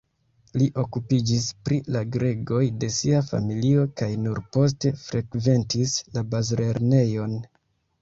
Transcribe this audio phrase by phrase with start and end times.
[0.59, 7.43] Li okupiĝis pri la gregoj de sia familio kaj nur poste frekventis la bazlernejon.